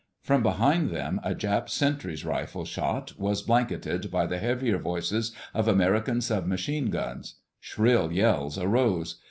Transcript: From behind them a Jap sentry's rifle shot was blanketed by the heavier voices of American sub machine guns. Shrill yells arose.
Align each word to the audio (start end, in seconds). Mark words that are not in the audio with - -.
From 0.23 0.41
behind 0.41 0.89
them 0.89 1.19
a 1.23 1.35
Jap 1.35 1.69
sentry's 1.69 2.25
rifle 2.25 2.65
shot 2.65 3.13
was 3.19 3.43
blanketed 3.43 4.09
by 4.09 4.25
the 4.25 4.39
heavier 4.39 4.79
voices 4.79 5.31
of 5.53 5.67
American 5.67 6.21
sub 6.21 6.47
machine 6.47 6.89
guns. 6.89 7.35
Shrill 7.59 8.11
yells 8.11 8.57
arose. 8.57 9.19